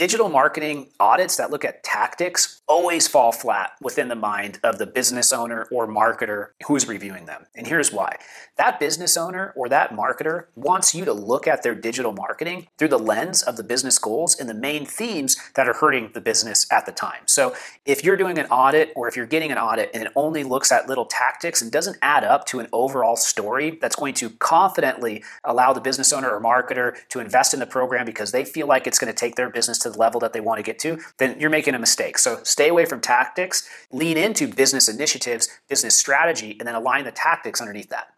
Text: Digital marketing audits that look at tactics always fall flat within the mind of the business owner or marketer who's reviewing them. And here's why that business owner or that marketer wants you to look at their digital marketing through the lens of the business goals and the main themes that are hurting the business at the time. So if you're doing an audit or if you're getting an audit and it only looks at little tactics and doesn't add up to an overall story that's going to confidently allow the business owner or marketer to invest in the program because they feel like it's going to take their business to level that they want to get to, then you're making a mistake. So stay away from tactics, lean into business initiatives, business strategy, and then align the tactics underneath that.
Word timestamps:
Digital 0.00 0.30
marketing 0.30 0.88
audits 0.98 1.36
that 1.36 1.50
look 1.50 1.62
at 1.62 1.84
tactics 1.84 2.62
always 2.66 3.06
fall 3.06 3.32
flat 3.32 3.72
within 3.82 4.08
the 4.08 4.14
mind 4.14 4.58
of 4.64 4.78
the 4.78 4.86
business 4.86 5.30
owner 5.30 5.68
or 5.70 5.86
marketer 5.86 6.52
who's 6.66 6.88
reviewing 6.88 7.26
them. 7.26 7.44
And 7.54 7.66
here's 7.66 7.92
why 7.92 8.16
that 8.56 8.80
business 8.80 9.18
owner 9.18 9.52
or 9.56 9.68
that 9.68 9.90
marketer 9.90 10.46
wants 10.54 10.94
you 10.94 11.04
to 11.04 11.12
look 11.12 11.46
at 11.46 11.62
their 11.62 11.74
digital 11.74 12.12
marketing 12.12 12.68
through 12.78 12.88
the 12.88 12.98
lens 12.98 13.42
of 13.42 13.58
the 13.58 13.62
business 13.62 13.98
goals 13.98 14.34
and 14.38 14.48
the 14.48 14.54
main 14.54 14.86
themes 14.86 15.36
that 15.54 15.68
are 15.68 15.74
hurting 15.74 16.12
the 16.14 16.20
business 16.20 16.66
at 16.72 16.86
the 16.86 16.92
time. 16.92 17.22
So 17.26 17.54
if 17.84 18.02
you're 18.02 18.16
doing 18.16 18.38
an 18.38 18.46
audit 18.46 18.92
or 18.96 19.06
if 19.06 19.16
you're 19.16 19.26
getting 19.26 19.50
an 19.50 19.58
audit 19.58 19.90
and 19.92 20.02
it 20.02 20.12
only 20.14 20.44
looks 20.44 20.72
at 20.72 20.88
little 20.88 21.06
tactics 21.06 21.60
and 21.60 21.70
doesn't 21.70 21.98
add 22.00 22.24
up 22.24 22.46
to 22.46 22.60
an 22.60 22.68
overall 22.72 23.16
story 23.16 23.78
that's 23.82 23.96
going 23.96 24.14
to 24.14 24.30
confidently 24.30 25.22
allow 25.44 25.74
the 25.74 25.80
business 25.80 26.10
owner 26.10 26.30
or 26.30 26.40
marketer 26.40 26.96
to 27.10 27.20
invest 27.20 27.52
in 27.52 27.60
the 27.60 27.66
program 27.66 28.06
because 28.06 28.32
they 28.32 28.46
feel 28.46 28.66
like 28.66 28.86
it's 28.86 28.98
going 28.98 29.12
to 29.12 29.18
take 29.18 29.34
their 29.34 29.50
business 29.50 29.78
to 29.78 29.89
level 29.96 30.20
that 30.20 30.32
they 30.32 30.40
want 30.40 30.58
to 30.58 30.62
get 30.62 30.78
to, 30.80 30.98
then 31.18 31.38
you're 31.38 31.50
making 31.50 31.74
a 31.74 31.78
mistake. 31.78 32.18
So 32.18 32.40
stay 32.42 32.68
away 32.68 32.84
from 32.84 33.00
tactics, 33.00 33.68
lean 33.90 34.16
into 34.16 34.48
business 34.48 34.88
initiatives, 34.88 35.48
business 35.68 35.96
strategy, 35.96 36.56
and 36.58 36.66
then 36.66 36.74
align 36.74 37.04
the 37.04 37.12
tactics 37.12 37.60
underneath 37.60 37.88
that. 37.90 38.12